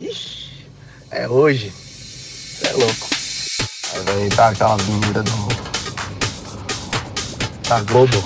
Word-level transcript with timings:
Ixi, 0.00 0.66
é 1.10 1.28
hoje. 1.28 1.72
Cê 2.58 2.68
é 2.68 2.72
louco. 2.72 3.08
Aí 4.08 4.26
entrar 4.26 4.48
aquela 4.48 4.74
avenida 4.74 5.22
do. 5.22 5.48
Da 7.68 7.80
Globo. 7.80 8.24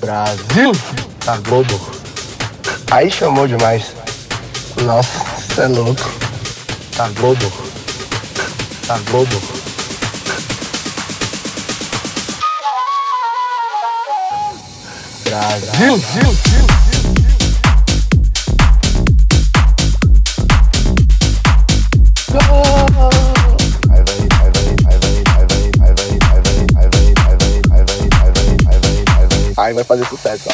Brasil! 0.00 0.72
Da 1.24 1.36
Globo. 1.38 1.80
Aí 2.90 3.10
chamou 3.10 3.46
demais. 3.46 3.92
Nossa, 4.82 5.24
cê 5.54 5.62
é 5.62 5.66
louco. 5.66 6.10
Da 6.96 7.08
Globo. 7.08 7.52
Da 8.86 8.98
Globo. 8.98 9.42
Brasil! 15.24 16.53
Aí 29.64 29.72
vai 29.72 29.82
fazer 29.82 30.04
sucesso, 30.04 30.42
ó. 30.46 30.52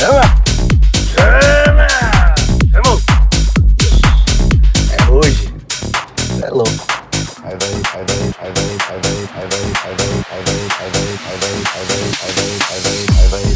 Chama! 0.00 0.22
Chama! 1.14 1.86
Chamou! 2.72 2.98
É 4.88 5.10
hoje. 5.10 5.54
Cê 6.38 6.46
é 6.46 6.48
louco. 6.48 6.70
Aí 7.44 7.54
vai, 7.60 7.68
aí 7.68 7.82
vai, 7.92 8.16
aí 8.38 8.54
vai, 8.54 8.72
aí 8.88 9.00
vai, 9.02 9.20
aí 9.32 9.48
vai, 9.48 9.68
aí 12.72 13.28
vai, 13.28 13.51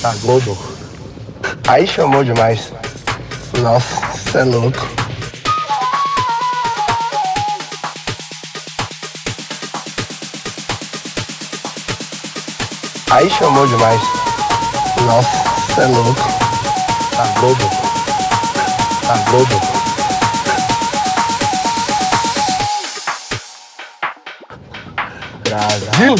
Da 0.00 0.14
Globo. 0.22 0.56
Aí 1.68 1.86
chamou 1.86 2.24
demais. 2.24 2.72
Nossa, 3.58 4.00
cê 4.32 4.38
é 4.38 4.44
louco. 4.44 4.88
Aí 13.10 13.28
chamou 13.30 13.66
demais. 13.66 14.00
Nossa, 15.04 15.74
cê 15.74 15.82
é 15.82 15.86
louco. 15.88 16.22
Da 17.14 17.26
Globo. 17.40 17.70
Da 19.06 19.16
Globo. 19.30 19.60
Brasil! 25.44 26.14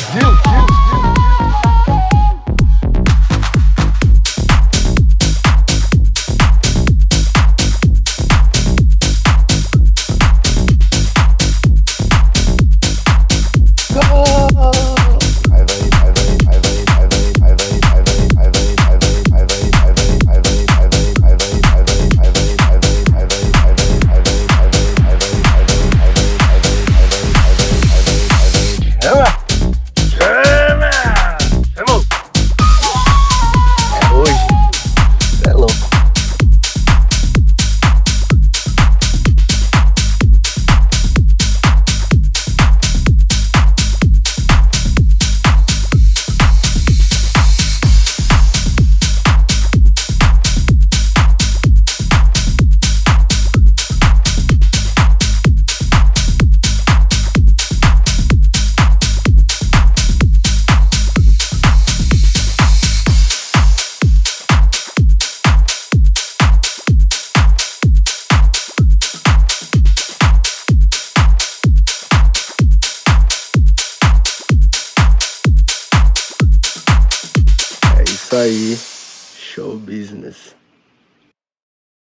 aí. 78.37 78.77
Show 78.77 79.77
business. 79.77 80.55